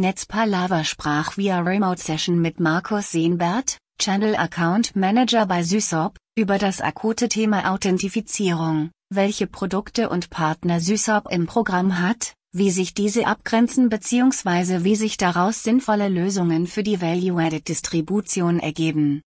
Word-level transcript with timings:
Netzpalava 0.00 0.82
sprach 0.82 1.36
via 1.36 1.60
Remote 1.60 2.00
Session 2.00 2.40
mit 2.40 2.58
Markus 2.58 3.12
Seenbert, 3.12 3.76
Channel 4.00 4.34
Account 4.34 4.96
Manager 4.96 5.44
bei 5.44 5.62
Sysop, 5.62 6.16
über 6.34 6.56
das 6.56 6.80
akute 6.80 7.28
Thema 7.28 7.70
Authentifizierung, 7.70 8.90
welche 9.10 9.46
Produkte 9.46 10.08
und 10.08 10.30
Partner 10.30 10.80
Sysop 10.80 11.30
im 11.30 11.46
Programm 11.46 11.98
hat, 12.00 12.32
wie 12.52 12.70
sich 12.70 12.94
diese 12.94 13.26
abgrenzen 13.26 13.90
bzw. 13.90 14.84
wie 14.84 14.96
sich 14.96 15.18
daraus 15.18 15.62
sinnvolle 15.62 16.08
Lösungen 16.08 16.66
für 16.66 16.82
die 16.82 17.02
Value-Added 17.02 17.68
Distribution 17.68 18.58
ergeben. 18.58 19.20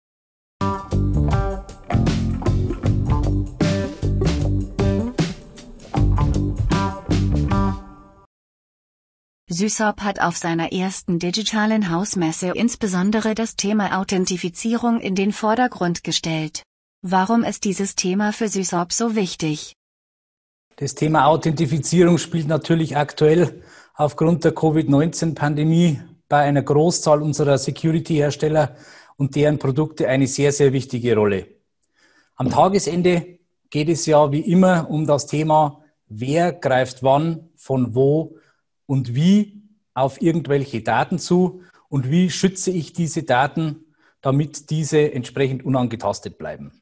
Sysop 9.53 10.01
hat 10.01 10.19
auf 10.19 10.35
seiner 10.35 10.73
ersten 10.73 11.19
digitalen 11.19 11.91
Hausmesse 11.91 12.53
insbesondere 12.55 13.35
das 13.35 13.55
Thema 13.55 13.99
Authentifizierung 13.99 14.99
in 14.99 15.13
den 15.13 15.31
Vordergrund 15.31 16.03
gestellt. 16.03 16.63
Warum 17.03 17.43
ist 17.43 17.63
dieses 17.63 17.95
Thema 17.95 18.33
für 18.33 18.47
Sysop 18.47 18.91
so 18.91 19.15
wichtig? 19.15 19.73
Das 20.77 20.95
Thema 20.95 21.27
Authentifizierung 21.27 22.17
spielt 22.17 22.47
natürlich 22.47 22.97
aktuell 22.97 23.61
aufgrund 23.93 24.43
der 24.43 24.53
Covid-19-Pandemie 24.53 26.01
bei 26.27 26.39
einer 26.39 26.63
Großzahl 26.63 27.21
unserer 27.21 27.59
Security-Hersteller 27.59 28.75
und 29.17 29.35
deren 29.35 29.59
Produkte 29.59 30.07
eine 30.07 30.25
sehr, 30.25 30.51
sehr 30.51 30.73
wichtige 30.73 31.15
Rolle. 31.15 31.45
Am 32.37 32.49
Tagesende 32.49 33.37
geht 33.69 33.89
es 33.89 34.07
ja 34.07 34.31
wie 34.31 34.41
immer 34.41 34.89
um 34.89 35.05
das 35.05 35.27
Thema, 35.27 35.83
wer 36.07 36.53
greift 36.53 37.03
wann, 37.03 37.49
von 37.55 37.93
wo 37.93 38.37
und 38.85 39.15
wie 39.15 39.63
auf 39.93 40.21
irgendwelche 40.21 40.81
Daten 40.81 41.19
zu 41.19 41.61
und 41.89 42.09
wie 42.09 42.29
schütze 42.29 42.71
ich 42.71 42.93
diese 42.93 43.23
Daten, 43.23 43.85
damit 44.21 44.69
diese 44.69 45.13
entsprechend 45.13 45.65
unangetastet 45.65 46.37
bleiben. 46.37 46.81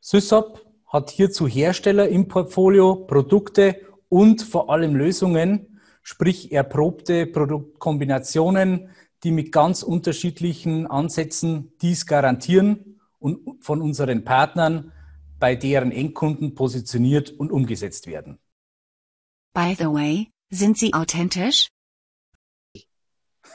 Sysop 0.00 0.64
hat 0.86 1.10
hierzu 1.10 1.48
Hersteller 1.48 2.08
im 2.08 2.28
Portfolio, 2.28 2.94
Produkte 2.94 3.80
und 4.08 4.42
vor 4.42 4.70
allem 4.70 4.94
Lösungen, 4.94 5.80
sprich 6.02 6.52
erprobte 6.52 7.26
Produktkombinationen, 7.26 8.90
die 9.24 9.30
mit 9.32 9.50
ganz 9.50 9.82
unterschiedlichen 9.82 10.86
Ansätzen 10.86 11.72
dies 11.80 12.06
garantieren 12.06 13.00
und 13.18 13.64
von 13.64 13.80
unseren 13.80 14.22
Partnern 14.22 14.92
bei 15.40 15.56
deren 15.56 15.90
Endkunden 15.90 16.54
positioniert 16.54 17.30
und 17.30 17.50
umgesetzt 17.50 18.06
werden. 18.06 18.38
By 19.54 19.74
the 19.78 19.86
way, 19.86 20.28
sind 20.54 20.78
Sie 20.78 20.94
authentisch? 20.94 21.68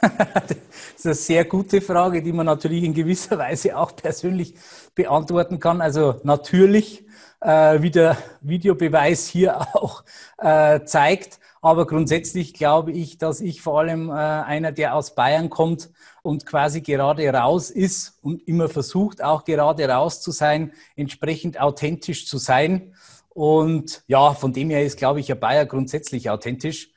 das 0.00 0.56
ist 0.96 1.06
eine 1.06 1.14
sehr 1.14 1.44
gute 1.44 1.80
Frage, 1.80 2.22
die 2.22 2.32
man 2.32 2.46
natürlich 2.46 2.84
in 2.84 2.94
gewisser 2.94 3.38
Weise 3.38 3.76
auch 3.76 3.94
persönlich 3.94 4.54
beantworten 4.94 5.60
kann. 5.60 5.80
Also 5.80 6.20
natürlich, 6.22 7.04
äh, 7.40 7.82
wie 7.82 7.90
der 7.90 8.16
Videobeweis 8.40 9.26
hier 9.26 9.60
auch 9.74 10.04
äh, 10.38 10.84
zeigt. 10.84 11.38
Aber 11.62 11.86
grundsätzlich 11.86 12.54
glaube 12.54 12.92
ich, 12.92 13.18
dass 13.18 13.42
ich 13.42 13.60
vor 13.60 13.80
allem 13.80 14.08
äh, 14.08 14.12
einer, 14.12 14.72
der 14.72 14.94
aus 14.94 15.14
Bayern 15.14 15.50
kommt 15.50 15.90
und 16.22 16.46
quasi 16.46 16.80
gerade 16.80 17.28
raus 17.28 17.70
ist 17.70 18.18
und 18.22 18.46
immer 18.48 18.68
versucht, 18.68 19.22
auch 19.22 19.44
gerade 19.44 19.86
raus 19.86 20.22
zu 20.22 20.30
sein, 20.30 20.72
entsprechend 20.96 21.60
authentisch 21.60 22.26
zu 22.26 22.38
sein. 22.38 22.94
Und 23.34 24.02
ja, 24.06 24.34
von 24.34 24.52
dem 24.52 24.70
her 24.70 24.84
ist, 24.84 24.98
glaube 24.98 25.20
ich, 25.20 25.30
ein 25.30 25.40
Bayer 25.40 25.66
grundsätzlich 25.66 26.30
authentisch. 26.30 26.90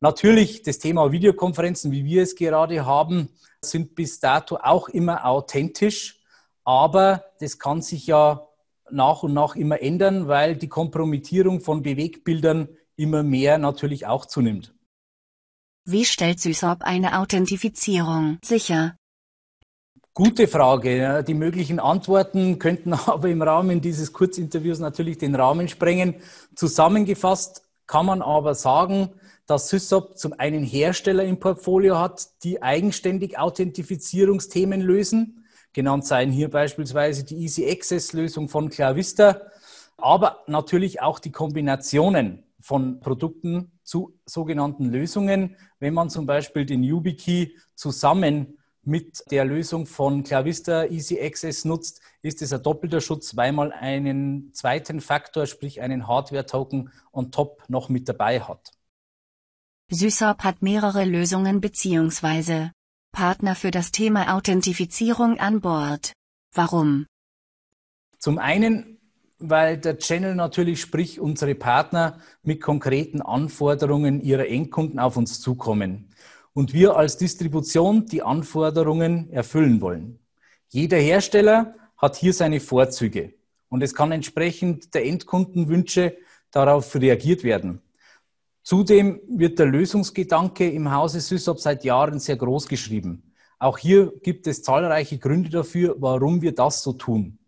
Natürlich, 0.00 0.62
das 0.62 0.78
Thema 0.78 1.10
Videokonferenzen, 1.10 1.90
wie 1.90 2.04
wir 2.04 2.22
es 2.22 2.36
gerade 2.36 2.84
haben, 2.86 3.30
sind 3.62 3.94
bis 3.94 4.20
dato 4.20 4.56
auch 4.56 4.88
immer 4.88 5.24
authentisch, 5.24 6.20
aber 6.64 7.24
das 7.40 7.58
kann 7.58 7.82
sich 7.82 8.06
ja 8.06 8.46
nach 8.90 9.22
und 9.22 9.34
nach 9.34 9.56
immer 9.56 9.80
ändern, 9.80 10.28
weil 10.28 10.56
die 10.56 10.68
Kompromittierung 10.68 11.60
von 11.60 11.82
Bewegbildern 11.82 12.68
immer 12.96 13.22
mehr 13.22 13.58
natürlich 13.58 14.06
auch 14.06 14.26
zunimmt. 14.26 14.74
Wie 15.84 16.04
stellt 16.04 16.38
SysOp 16.40 16.82
eine 16.82 17.18
Authentifizierung 17.18 18.38
sicher? 18.44 18.97
Gute 20.18 20.48
Frage. 20.48 21.22
Die 21.22 21.34
möglichen 21.34 21.78
Antworten 21.78 22.58
könnten 22.58 22.92
aber 22.92 23.28
im 23.28 23.40
Rahmen 23.40 23.80
dieses 23.80 24.12
Kurzinterviews 24.12 24.80
natürlich 24.80 25.18
den 25.18 25.36
Rahmen 25.36 25.68
sprengen. 25.68 26.16
Zusammengefasst 26.56 27.62
kann 27.86 28.06
man 28.06 28.20
aber 28.20 28.56
sagen, 28.56 29.10
dass 29.46 29.68
Sysop 29.68 30.18
zum 30.18 30.32
einen 30.36 30.64
Hersteller 30.64 31.22
im 31.22 31.38
Portfolio 31.38 32.00
hat, 32.00 32.30
die 32.42 32.60
eigenständig 32.60 33.38
Authentifizierungsthemen 33.38 34.80
lösen. 34.80 35.46
Genannt 35.72 36.04
seien 36.04 36.32
hier 36.32 36.50
beispielsweise 36.50 37.22
die 37.22 37.36
Easy 37.36 37.70
Access 37.70 38.12
Lösung 38.12 38.48
von 38.48 38.70
Clavista, 38.70 39.40
aber 39.98 40.40
natürlich 40.48 41.00
auch 41.00 41.20
die 41.20 41.30
Kombinationen 41.30 42.42
von 42.60 42.98
Produkten 42.98 43.70
zu 43.84 44.18
sogenannten 44.26 44.86
Lösungen. 44.86 45.54
Wenn 45.78 45.94
man 45.94 46.10
zum 46.10 46.26
Beispiel 46.26 46.66
den 46.66 46.82
YubiKey 46.82 47.56
zusammen 47.76 48.57
mit 48.88 49.22
der 49.30 49.44
Lösung 49.44 49.84
von 49.84 50.22
Clavista 50.22 50.86
Easy 50.86 51.20
Access 51.20 51.66
nutzt, 51.66 52.00
ist 52.22 52.40
es 52.40 52.54
ein 52.54 52.62
doppelter 52.62 53.02
Schutz, 53.02 53.36
weil 53.36 53.52
man 53.52 53.70
einen 53.70 54.54
zweiten 54.54 55.02
Faktor, 55.02 55.46
sprich 55.46 55.82
einen 55.82 56.08
Hardware-Token 56.08 56.90
on 57.12 57.30
top 57.30 57.62
noch 57.68 57.90
mit 57.90 58.08
dabei 58.08 58.40
hat. 58.40 58.72
Sysop 59.90 60.42
hat 60.42 60.62
mehrere 60.62 61.04
Lösungen 61.04 61.60
bzw. 61.60 62.70
Partner 63.12 63.54
für 63.54 63.70
das 63.70 63.92
Thema 63.92 64.34
Authentifizierung 64.34 65.38
an 65.38 65.60
Bord. 65.60 66.12
Warum? 66.54 67.06
Zum 68.18 68.38
einen, 68.38 68.98
weil 69.38 69.76
der 69.76 69.98
Channel 69.98 70.34
natürlich, 70.34 70.80
sprich 70.80 71.20
unsere 71.20 71.54
Partner, 71.54 72.20
mit 72.42 72.62
konkreten 72.62 73.20
Anforderungen 73.20 74.20
ihrer 74.22 74.48
Endkunden 74.48 74.98
auf 74.98 75.18
uns 75.18 75.40
zukommen 75.40 76.07
und 76.58 76.72
wir 76.72 76.96
als 76.96 77.16
Distribution 77.16 78.06
die 78.06 78.20
Anforderungen 78.20 79.30
erfüllen 79.30 79.80
wollen. 79.80 80.18
Jeder 80.70 80.96
Hersteller 80.96 81.76
hat 81.96 82.16
hier 82.16 82.32
seine 82.32 82.58
Vorzüge 82.58 83.34
und 83.68 83.80
es 83.80 83.94
kann 83.94 84.10
entsprechend 84.10 84.92
der 84.92 85.06
Endkundenwünsche 85.06 86.16
darauf 86.50 86.96
reagiert 86.96 87.44
werden. 87.44 87.80
Zudem 88.64 89.20
wird 89.28 89.60
der 89.60 89.66
Lösungsgedanke 89.66 90.68
im 90.68 90.90
Hause 90.90 91.20
Sysop 91.20 91.60
seit 91.60 91.84
Jahren 91.84 92.18
sehr 92.18 92.36
groß 92.36 92.66
geschrieben. 92.66 93.32
Auch 93.60 93.78
hier 93.78 94.12
gibt 94.24 94.48
es 94.48 94.64
zahlreiche 94.64 95.18
Gründe 95.18 95.50
dafür, 95.50 95.94
warum 96.00 96.42
wir 96.42 96.56
das 96.56 96.82
so 96.82 96.92
tun. 96.92 97.38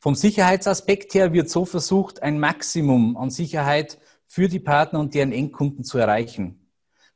Vom 0.00 0.16
Sicherheitsaspekt 0.16 1.14
her 1.14 1.32
wird 1.32 1.48
so 1.48 1.64
versucht, 1.64 2.20
ein 2.24 2.40
Maximum 2.40 3.16
an 3.16 3.30
Sicherheit 3.30 4.00
für 4.26 4.48
die 4.48 4.58
Partner 4.58 4.98
und 4.98 5.14
deren 5.14 5.30
Endkunden 5.30 5.84
zu 5.84 5.98
erreichen. 5.98 6.61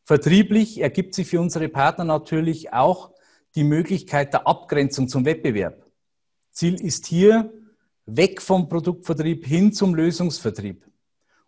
Vertrieblich 0.07 0.81
ergibt 0.81 1.17
sich 1.17 1.27
für 1.27 1.41
unsere 1.41 1.69
Partner 1.69 2.05
natürlich 2.05 2.73
auch 2.73 3.11
die 3.57 3.65
Möglichkeit 3.65 4.33
der 4.33 4.47
Abgrenzung 4.47 5.09
zum 5.09 5.25
Wettbewerb. 5.25 5.85
Ziel 6.53 6.81
ist 6.81 7.07
hier 7.07 7.53
weg 8.05 8.41
vom 8.41 8.69
Produktvertrieb 8.69 9.45
hin 9.45 9.73
zum 9.73 9.97
Lösungsvertrieb. 9.97 10.87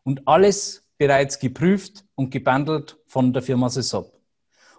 Und 0.03 0.27
alles 0.27 0.85
bereits 0.97 1.39
geprüft 1.39 2.05
und 2.17 2.31
gebundelt 2.33 2.99
von 3.07 3.33
der 3.33 3.43
Firma 3.43 3.71
Sysop. 3.71 4.21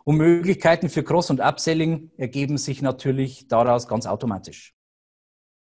Und 0.03 0.17
Möglichkeiten 0.17 0.89
für 0.89 1.03
Cross- 1.03 1.29
und 1.29 1.39
Upselling 1.39 2.11
ergeben 2.17 2.57
sich 2.57 2.81
natürlich 2.81 3.47
daraus 3.47 3.87
ganz 3.87 4.05
automatisch. 4.05 4.73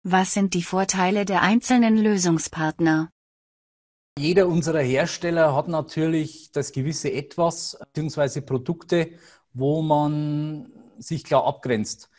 Was 0.03 0.33
sind 0.33 0.55
die 0.55 0.63
Vorteile 0.63 1.23
der 1.23 1.41
einzelnen 1.41 1.95
Lösungspartner? 1.95 3.12
Jeder 4.17 4.47
unserer 4.47 4.81
Hersteller 4.81 5.55
hat 5.55 5.67
natürlich 5.67 6.51
das 6.51 6.71
gewisse 6.71 7.11
Etwas 7.11 7.77
bzw. 7.93 8.41
Produkte, 8.41 9.11
wo 9.53 9.81
man 9.81 10.71
sich 10.99 11.23
klar 11.23 11.45
abgrenzt 11.45 12.09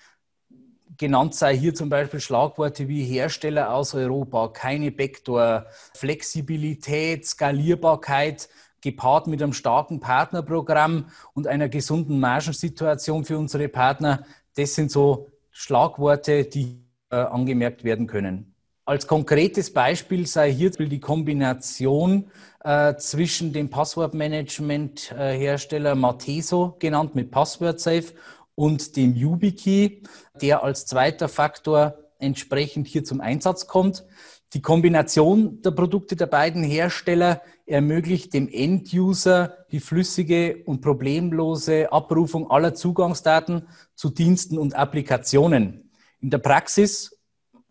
genannt 0.96 1.34
sei 1.34 1.56
hier 1.56 1.74
zum 1.74 1.88
Beispiel 1.88 2.20
Schlagworte 2.20 2.88
wie 2.88 3.04
Hersteller 3.04 3.74
aus 3.74 3.94
Europa, 3.94 4.48
keine 4.48 4.90
Backdoor, 4.90 5.66
Flexibilität, 5.94 7.26
Skalierbarkeit, 7.26 8.48
gepaart 8.80 9.26
mit 9.26 9.42
einem 9.42 9.54
starken 9.54 10.00
Partnerprogramm 10.00 11.08
und 11.32 11.46
einer 11.46 11.68
gesunden 11.68 12.20
Margensituation 12.20 13.24
für 13.24 13.38
unsere 13.38 13.68
Partner. 13.68 14.24
Das 14.56 14.74
sind 14.74 14.90
so 14.90 15.30
Schlagworte, 15.50 16.44
die 16.44 16.84
äh, 17.10 17.16
angemerkt 17.16 17.82
werden 17.82 18.06
können. 18.06 18.53
Als 18.86 19.06
konkretes 19.06 19.72
Beispiel 19.72 20.26
sei 20.26 20.52
hier 20.52 20.68
die 20.70 21.00
Kombination 21.00 22.30
äh, 22.62 22.94
zwischen 22.96 23.54
dem 23.54 23.70
Passwortmanagement-Hersteller 23.70 25.94
Mateso, 25.94 26.76
genannt 26.78 27.14
mit 27.14 27.30
PasswordSafe, 27.30 28.12
und 28.54 28.94
dem 28.96 29.14
YubiKey, 29.14 30.02
der 30.40 30.62
als 30.62 30.84
zweiter 30.84 31.30
Faktor 31.30 31.96
entsprechend 32.18 32.86
hier 32.86 33.04
zum 33.04 33.22
Einsatz 33.22 33.66
kommt. 33.66 34.04
Die 34.52 34.60
Kombination 34.60 35.62
der 35.62 35.70
Produkte 35.70 36.14
der 36.14 36.26
beiden 36.26 36.62
Hersteller 36.62 37.40
ermöglicht 37.64 38.34
dem 38.34 38.48
End-User 38.48 39.64
die 39.72 39.80
flüssige 39.80 40.62
und 40.66 40.82
problemlose 40.82 41.90
Abrufung 41.90 42.50
aller 42.50 42.74
Zugangsdaten 42.74 43.66
zu 43.94 44.10
Diensten 44.10 44.58
und 44.58 44.74
Applikationen. 44.74 45.90
In 46.20 46.28
der 46.28 46.36
Praxis 46.38 47.14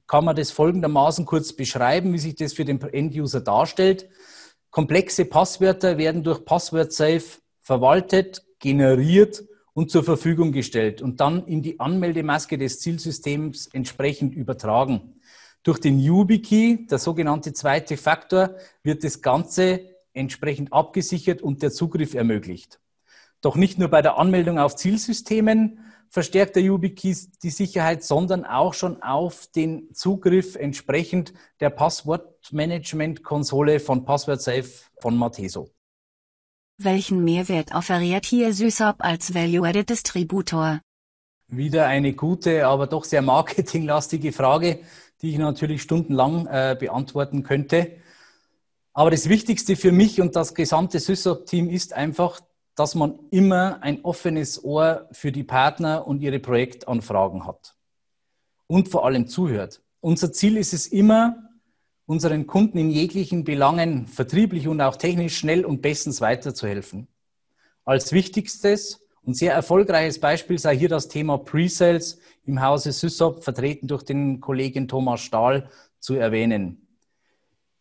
kann 0.07 0.25
man 0.25 0.35
das 0.35 0.51
folgendermaßen 0.51 1.25
kurz 1.25 1.53
beschreiben, 1.53 2.13
wie 2.13 2.19
sich 2.19 2.35
das 2.35 2.53
für 2.53 2.65
den 2.65 2.81
End-User 2.81 3.41
darstellt. 3.41 4.09
Komplexe 4.69 5.25
Passwörter 5.25 5.97
werden 5.97 6.23
durch 6.23 6.45
Password 6.45 6.91
Safe 6.91 7.23
verwaltet, 7.61 8.43
generiert 8.59 9.43
und 9.73 9.91
zur 9.91 10.03
Verfügung 10.03 10.51
gestellt 10.51 11.01
und 11.01 11.19
dann 11.19 11.45
in 11.45 11.61
die 11.61 11.79
Anmeldemaske 11.79 12.57
des 12.57 12.79
Zielsystems 12.79 13.67
entsprechend 13.67 14.35
übertragen. 14.35 15.19
Durch 15.63 15.79
den 15.79 15.99
YubiKey, 15.99 16.87
der 16.87 16.99
sogenannte 16.99 17.53
zweite 17.53 17.97
Faktor, 17.97 18.55
wird 18.83 19.03
das 19.03 19.21
Ganze 19.21 19.81
entsprechend 20.13 20.73
abgesichert 20.73 21.41
und 21.41 21.63
der 21.63 21.71
Zugriff 21.71 22.13
ermöglicht. 22.13 22.79
Doch 23.41 23.55
nicht 23.55 23.79
nur 23.79 23.89
bei 23.89 24.01
der 24.01 24.17
Anmeldung 24.17 24.59
auf 24.59 24.75
Zielsystemen 24.75 25.79
verstärkt 26.13 26.55
der 26.55 26.63
YubiKey 26.63 27.15
die 27.41 27.49
Sicherheit, 27.49 28.03
sondern 28.03 28.45
auch 28.45 28.75
schon 28.75 29.01
auf 29.01 29.47
den 29.47 29.91
Zugriff 29.93 30.55
entsprechend 30.55 31.33
der 31.59 31.71
Passwortmanagement-Konsole 31.71 33.79
von 33.79 34.05
PasswordSafe 34.05 34.85
von 35.01 35.17
Mateso. 35.17 35.71
Welchen 36.77 37.23
Mehrwert 37.23 37.73
offeriert 37.73 38.25
hier 38.25 38.53
SysOp 38.53 38.97
als 38.99 39.33
Value-Added 39.33 39.89
Distributor? 39.89 40.81
Wieder 41.47 41.87
eine 41.87 42.13
gute, 42.13 42.67
aber 42.67 42.87
doch 42.87 43.05
sehr 43.05 43.21
marketinglastige 43.21 44.31
Frage 44.31 44.79
die 45.23 45.31
ich 45.31 45.37
natürlich 45.37 45.81
stundenlang 45.81 46.45
äh, 46.47 46.75
beantworten 46.77 47.43
könnte. 47.43 47.95
Aber 48.91 49.09
das 49.09 49.29
Wichtigste 49.29 49.75
für 49.75 49.93
mich 49.93 50.21
und 50.21 50.35
das 50.35 50.53
gesamte 50.53 50.99
SysOp-Team 50.99 51.69
ist 51.69 51.93
einfach, 51.93 52.41
dass 52.75 52.95
man 52.95 53.19
immer 53.29 53.81
ein 53.81 54.03
offenes 54.03 54.63
Ohr 54.63 55.07
für 55.11 55.31
die 55.31 55.43
Partner 55.43 56.07
und 56.07 56.21
ihre 56.21 56.39
Projektanfragen 56.39 57.45
hat. 57.45 57.75
Und 58.67 58.89
vor 58.89 59.05
allem 59.05 59.27
zuhört. 59.27 59.81
Unser 59.99 60.33
Ziel 60.33 60.57
ist 60.57 60.73
es 60.73 60.87
immer, 60.87 61.49
unseren 62.05 62.47
Kunden 62.47 62.77
in 62.77 62.89
jeglichen 62.89 63.43
Belangen 63.43 64.07
vertrieblich 64.07 64.67
und 64.67 64.81
auch 64.81 64.95
technisch 64.95 65.37
schnell 65.37 65.65
und 65.65 65.81
bestens 65.81 66.19
weiterzuhelfen. 66.19 67.07
Als 67.85 68.11
wichtigstes 68.11 69.01
und 69.21 69.37
sehr 69.37 69.53
erfolgreiches 69.53 70.19
Beispiel 70.19 70.57
sei 70.59 70.77
hier 70.77 70.89
das 70.89 71.07
Thema 71.07 71.37
Pre-Sales 71.37 72.19
im 72.45 72.61
Hause 72.61 72.91
Sysop, 72.91 73.43
vertreten 73.43 73.87
durch 73.87 74.03
den 74.03 74.41
Kollegen 74.41 74.87
Thomas 74.87 75.21
Stahl, 75.21 75.69
zu 75.99 76.15
erwähnen. 76.15 76.87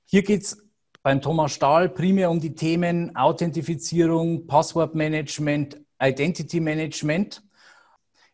Hier 0.04 0.22
geht 0.22 0.42
es 0.42 0.62
beim 1.02 1.20
Thomas 1.20 1.52
Stahl 1.52 1.88
primär 1.88 2.30
um 2.30 2.40
die 2.40 2.54
Themen 2.54 3.16
Authentifizierung, 3.16 4.46
Passwortmanagement, 4.46 5.80
Identity 6.00 6.60
Management. 6.60 7.42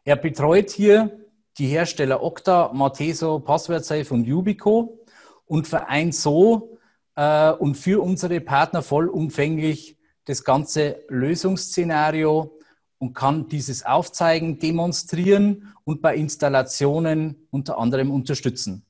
Er 0.05 0.17
betreut 0.17 0.71
hier 0.71 1.19
die 1.57 1.67
Hersteller 1.67 2.23
Okta, 2.23 2.71
Mateso, 2.73 3.41
PasswordSafe 3.41 4.13
und 4.13 4.25
Yubico 4.25 4.99
und 5.47 5.67
vereint 5.67 6.15
so 6.15 6.79
äh, 7.17 7.51
und 7.53 7.75
für 7.77 8.03
unsere 8.03 8.41
Partner 8.41 8.83
vollumfänglich 8.83 9.97
das 10.27 10.45
ganze 10.45 11.05
Lösungsszenario 11.09 12.59
und 12.99 13.15
kann 13.15 13.49
dieses 13.49 13.85
aufzeigen, 13.85 14.59
demonstrieren 14.59 15.75
und 15.85 16.03
bei 16.03 16.17
Installationen 16.17 17.47
unter 17.51 17.79
anderem 17.79 18.11
unterstützen. 18.11 18.85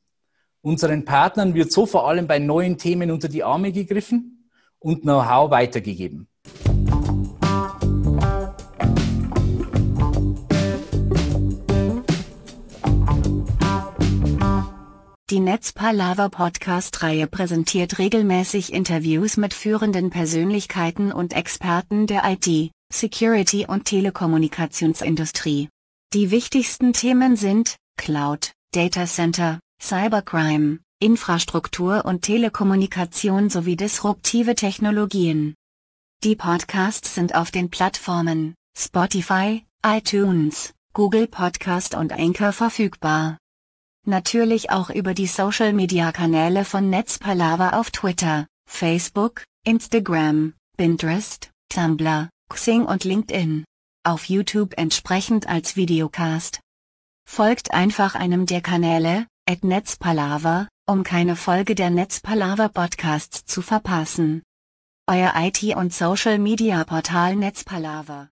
Unseren 0.60 1.04
Partnern 1.04 1.54
wird 1.54 1.70
so 1.70 1.86
vor 1.86 2.08
allem 2.08 2.26
bei 2.26 2.38
neuen 2.38 2.78
Themen 2.78 3.10
unter 3.10 3.28
die 3.28 3.44
Arme 3.44 3.72
gegriffen 3.72 4.50
und 4.80 5.02
Know-how 5.02 5.50
weitergegeben. 5.50 6.28
Die 15.30 15.40
Netzpalava 15.40 16.30
Podcast-Reihe 16.30 17.26
präsentiert 17.26 17.98
regelmäßig 17.98 18.72
Interviews 18.72 19.36
mit 19.36 19.52
führenden 19.52 20.10
Persönlichkeiten 20.10 21.12
und 21.12 21.34
Experten 21.34 22.06
der 22.06 22.22
IT. 22.24 22.72
Security 22.90 23.66
und 23.68 23.84
Telekommunikationsindustrie. 23.84 25.68
Die 26.14 26.30
wichtigsten 26.30 26.94
Themen 26.94 27.36
sind 27.36 27.76
Cloud, 27.98 28.52
Data 28.72 29.04
Center, 29.04 29.60
Cybercrime, 29.80 30.80
Infrastruktur 31.00 32.04
und 32.04 32.22
Telekommunikation 32.22 33.48
sowie 33.48 33.76
disruptive 33.76 34.54
Technologien. 34.54 35.54
Die 36.24 36.34
Podcasts 36.34 37.14
sind 37.14 37.34
auf 37.34 37.50
den 37.52 37.70
Plattformen 37.70 38.54
Spotify, 38.76 39.64
iTunes, 39.84 40.74
Google 40.92 41.28
Podcast 41.28 41.94
und 41.94 42.12
Anchor 42.12 42.52
verfügbar. 42.52 43.38
Natürlich 44.04 44.70
auch 44.70 44.90
über 44.90 45.14
die 45.14 45.26
Social 45.26 45.72
Media 45.72 46.12
Kanäle 46.12 46.64
von 46.64 46.90
Netzpalava 46.90 47.78
auf 47.78 47.90
Twitter, 47.90 48.46
Facebook, 48.68 49.44
Instagram, 49.64 50.54
Pinterest, 50.76 51.50
Tumblr, 51.68 52.30
Xing 52.48 52.84
und 52.84 53.04
LinkedIn. 53.04 53.64
Auf 54.04 54.24
YouTube 54.28 54.74
entsprechend 54.76 55.48
als 55.48 55.76
Videocast. 55.76 56.60
Folgt 57.28 57.72
einfach 57.72 58.14
einem 58.14 58.46
der 58.46 58.60
Kanäle, 58.60 59.26
at 59.48 59.64
Netzpalava, 59.64 60.68
um 60.86 61.02
keine 61.02 61.34
Folge 61.34 61.74
der 61.74 61.88
Netzpalava 61.88 62.68
Podcasts 62.68 63.46
zu 63.46 63.62
verpassen. 63.62 64.42
Euer 65.06 65.32
IT- 65.36 65.74
und 65.74 65.94
Social-Media-Portal 65.94 67.34
Netzpalava. 67.34 68.28